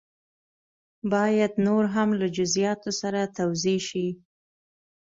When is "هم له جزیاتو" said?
1.95-2.91